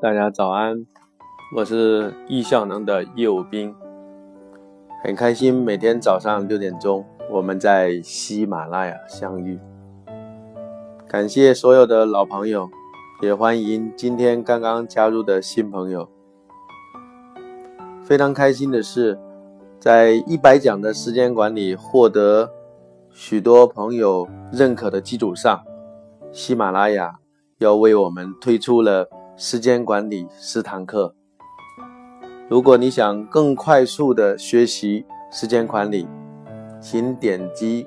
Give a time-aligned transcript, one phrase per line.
[0.00, 0.86] 大家早安，
[1.56, 3.74] 我是易效能的业务兵，
[5.02, 9.58] 很开心每天早上六点钟我们在喜马拉雅相遇。
[11.08, 12.68] 感谢所有的老朋友，
[13.22, 16.08] 也欢迎今天刚刚加入的新朋友。
[18.04, 19.18] 非常开心的是，
[19.80, 22.52] 在一百讲的时间管理获得
[23.10, 25.64] 许多朋友认可的基础上，
[26.30, 27.18] 喜马拉雅
[27.58, 29.08] 要为我们推出了。
[29.38, 31.14] 时间管理十堂课。
[32.48, 36.08] 如果你想更快速的学习时间管理，
[36.80, 37.86] 请点击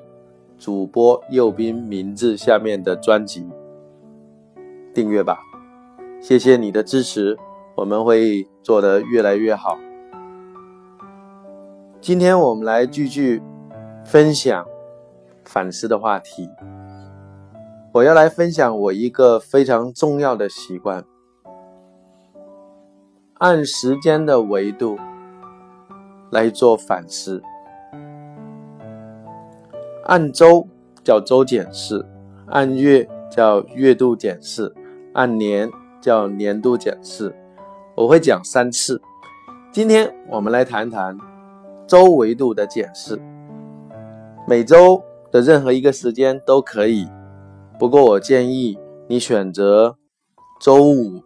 [0.56, 3.48] 主播右边名字下面的专辑
[4.94, 5.40] 订阅吧。
[6.20, 7.36] 谢谢你的支持，
[7.74, 9.76] 我们会做得越来越好。
[12.00, 13.42] 今天我们来继续
[14.04, 14.64] 分享
[15.44, 16.48] 反思的话题。
[17.92, 21.04] 我要来分享我一个非常重要的习惯。
[23.38, 24.96] 按时间的维度
[26.30, 27.42] 来做反思，
[30.04, 30.68] 按周
[31.02, 32.06] 叫周检视，
[32.46, 34.72] 按月叫月度检视，
[35.14, 35.68] 按年
[36.00, 37.34] 叫年度检视。
[37.96, 39.02] 我会讲三次。
[39.72, 41.18] 今天我们来谈谈
[41.88, 43.20] 周维度的检视，
[44.46, 47.08] 每周的任何一个时间都可以，
[47.80, 48.78] 不过我建议
[49.08, 49.96] 你选择
[50.60, 51.22] 周五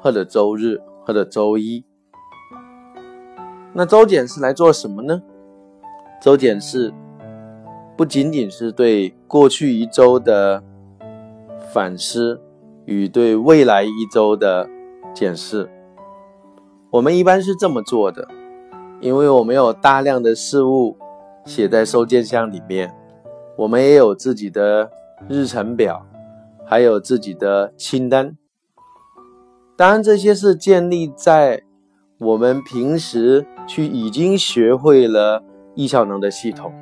[0.00, 0.80] 或者周日。
[1.02, 1.82] 或者周一，
[3.72, 5.20] 那周检是来做什么呢？
[6.22, 6.92] 周检是
[7.96, 10.62] 不仅仅是对过去一周的
[11.72, 12.40] 反思
[12.84, 14.68] 与对未来一周的
[15.12, 15.68] 检视。
[16.90, 18.28] 我们一般是这么做的，
[19.00, 20.96] 因为我们有大量的事物
[21.44, 22.94] 写在收件箱里面，
[23.56, 24.92] 我们也有自己的
[25.28, 26.06] 日程表，
[26.64, 28.36] 还有自己的清单。
[29.76, 31.62] 当然，这些是建立在
[32.18, 35.42] 我们平时去已经学会了
[35.74, 36.72] 易效能的系统。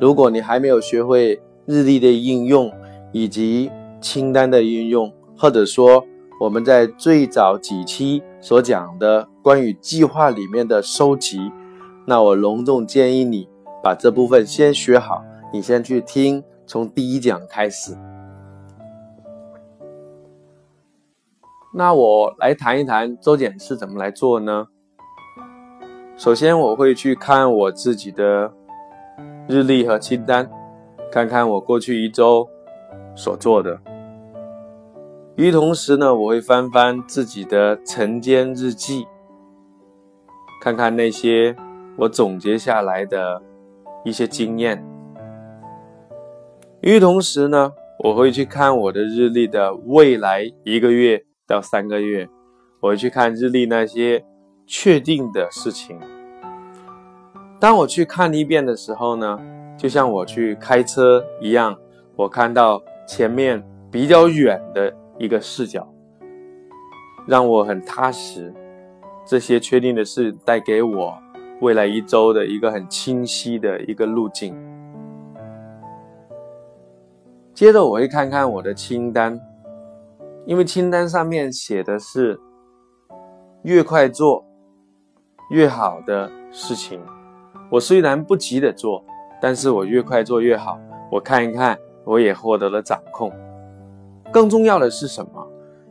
[0.00, 2.72] 如果你还没有学会日历的应用
[3.12, 3.70] 以及
[4.00, 6.04] 清单的应用，或者说
[6.40, 11.50] 我们在最早几期所讲的关于计划里面的收集，
[12.06, 13.48] 那我隆重建议你
[13.82, 15.22] 把这部分先学好。
[15.52, 17.96] 你先去听，从第一讲开始。
[21.72, 24.66] 那我来谈一谈周检是怎么来做呢？
[26.16, 28.50] 首先，我会去看我自己的
[29.46, 30.50] 日历和清单，
[31.12, 32.48] 看看我过去一周
[33.14, 33.78] 所做的。
[35.36, 39.06] 与同时呢，我会翻翻自己的晨间日记，
[40.62, 41.54] 看看那些
[41.98, 43.42] 我总结下来的
[44.02, 44.82] 一些经验。
[46.80, 47.72] 与同时呢，
[48.04, 51.22] 我会去看我的日历的未来一个月。
[51.48, 52.28] 到三个月，
[52.80, 54.24] 我会去看日历那些
[54.66, 55.96] 确定的事情。
[57.60, 59.38] 当我去看一遍的时候呢，
[59.78, 61.76] 就像我去开车一样，
[62.16, 65.88] 我看到前面比较远的一个视角，
[67.28, 68.52] 让我很踏实。
[69.24, 71.14] 这些确定的事带给我
[71.60, 74.52] 未来一周的一个很清晰的一个路径。
[77.56, 79.40] 接着我会看看我的清单。
[80.44, 82.38] 因为清单上面写的是
[83.62, 84.44] 越快做
[85.48, 87.00] 越好的事情，
[87.70, 89.02] 我虽然不急着做，
[89.40, 90.78] 但是我越快做越好。
[91.10, 93.32] 我看一看，我也获得了掌控。
[94.30, 95.48] 更重要的是什么？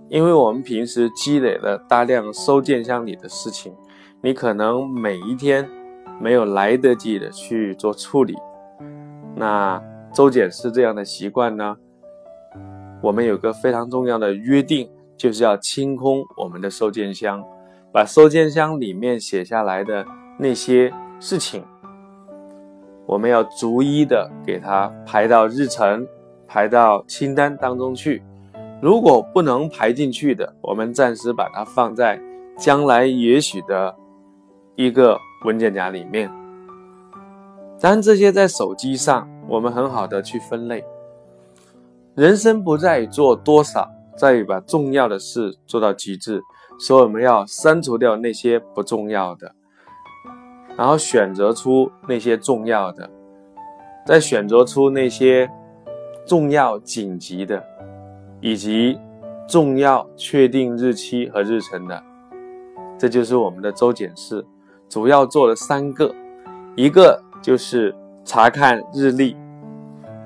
[0.07, 3.73] 因为我们平时积累了大量收件箱里的事情，
[4.21, 5.67] 你可能每一天
[6.21, 8.35] 没有来得及的去做处理。
[9.35, 9.81] 那
[10.15, 11.75] 周检是这样的习惯呢？
[13.01, 17.43] 我们有个非常重要的约定，就是要清空我们的收件箱，
[17.91, 20.05] 把收件箱里面写下来的
[20.39, 20.89] 那些
[21.19, 21.65] 事情，
[23.05, 26.07] 我们要逐一的给它排到日程、
[26.47, 28.23] 排到清单当中去。
[28.81, 32.17] 如果不能排进去的，我们暂时把它放在
[32.57, 33.93] 将来也许的
[34.75, 36.31] 一个文件夹里面。
[37.85, 40.83] 当然，这些在手机上，我们很好的去分类。
[42.15, 43.87] 人生不在于做多少，
[44.17, 46.41] 在于把重要的事做到极致。
[46.79, 49.53] 所以我们要删除掉那些不重要的，
[50.75, 53.07] 然后选择出那些重要的，
[54.03, 55.47] 再选择出那些
[56.25, 57.63] 重要紧急的，
[58.41, 58.99] 以及
[59.47, 62.03] 重要确定日期和日程的。
[62.97, 64.43] 这就是我们的周检视，
[64.89, 66.11] 主要做了三个，
[66.75, 69.37] 一个就是查看日历，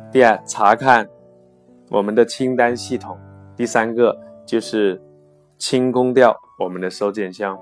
[0.10, 1.06] 第二查看。
[1.90, 3.18] 我们的清单系统，
[3.58, 5.02] 第三个就是
[5.58, 7.60] 清空掉我们的收件箱。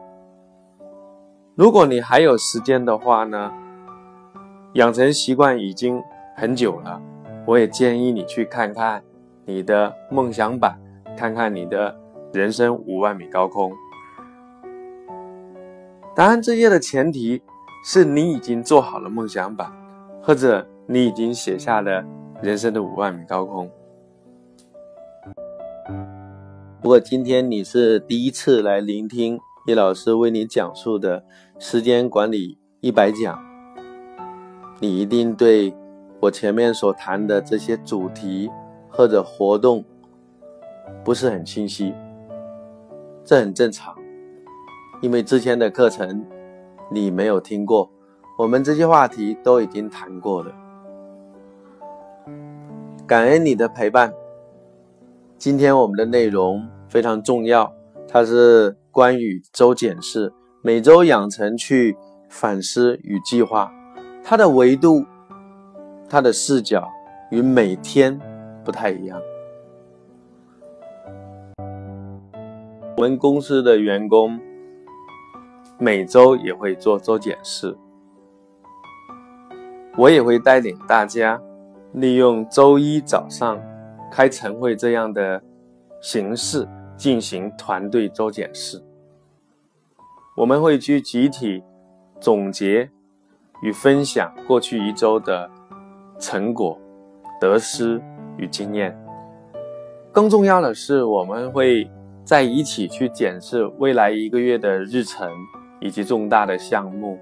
[1.56, 3.52] 如果你还有时间的话呢，
[4.74, 6.04] 养成习惯已经
[6.36, 7.02] 很久了，
[7.48, 9.02] 我也建议你去看看
[9.46, 10.78] 你的梦想版，
[11.18, 11.98] 看看你的
[12.32, 13.72] 人生五万米高空。
[16.14, 17.42] 当然，这些的前提
[17.84, 19.72] 是你已经做好了梦想版，
[20.22, 22.04] 或者你已经写下了
[22.42, 23.70] 人生的五万米高空。
[26.82, 31.24] 如果今天你是第一次来聆听叶老师为你讲述的
[31.60, 33.44] 时间管理一百讲，
[34.80, 35.74] 你一定对
[36.20, 38.50] 我前面所谈的这些主题
[38.90, 39.84] 或者活动
[41.04, 41.94] 不是很清晰，
[43.26, 43.96] 这很正常，
[45.02, 46.26] 因为之前的课程
[46.90, 47.92] 你没有听过，
[48.38, 50.54] 我们这些话题都已经谈过了。
[53.06, 54.14] 感恩你的陪伴。
[55.38, 57.72] 今天我们的内容非常重要，
[58.08, 61.96] 它是关于周检视，每周养成去
[62.28, 63.72] 反思与计划。
[64.24, 65.06] 它的维度、
[66.10, 66.90] 它的视角
[67.30, 68.20] 与每天
[68.64, 69.22] 不太一样。
[72.96, 74.40] 我们公司的员工
[75.80, 77.78] 每周也会做周检视，
[79.96, 81.42] 我也会带领大家
[81.94, 83.60] 利用周一早上。
[84.10, 85.44] 开晨会这样的
[86.02, 86.66] 形式
[86.96, 88.82] 进行团队周检视，
[90.38, 91.62] 我们会去集体
[92.18, 92.90] 总结
[93.62, 95.52] 与分享过去一周的
[96.18, 96.80] 成果、
[97.40, 98.02] 得失
[98.38, 98.98] 与经验。
[100.14, 101.92] 更重要的是，我们会
[102.24, 105.30] 在一起去检视未来一个月的日程
[105.80, 107.20] 以及重大的项目。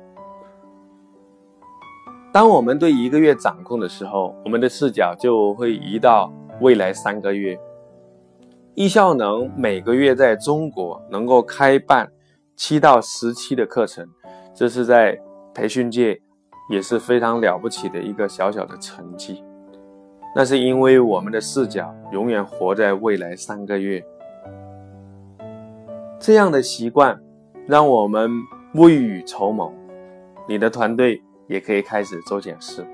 [2.31, 6.31] 当我们对一个月掌控的时候，我们的视角就会移到。
[6.61, 7.59] 未来三个月，
[8.75, 12.09] 易效能每个月在中国能够开办
[12.55, 14.07] 七到十期的课程，
[14.53, 15.19] 这是在
[15.53, 16.17] 培训界
[16.69, 19.43] 也是非常了不起的一个小小的成绩。
[20.33, 24.01] 那是因为我们的视角永远活在未来三个月，
[26.17, 27.21] 这样的习惯
[27.67, 28.29] 让我们
[28.73, 29.73] 未雨绸缪。
[30.47, 32.85] 你的团队也可以开始做检视。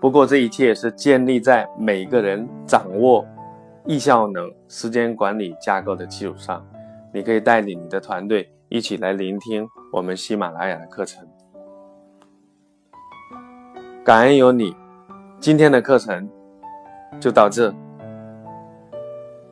[0.00, 3.24] 不过，这一切是建立在每个人掌握
[3.86, 6.64] 易效能时间管理架构的基础上。
[7.12, 11.26] 你可以带领你的团队一起来聆听我们喜马拉雅的课程。
[14.04, 14.76] 感恩有你，
[15.40, 16.28] 今天的课程
[17.18, 17.72] 就到这，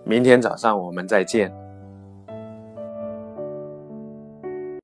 [0.04, 1.63] 明天早上我们再见。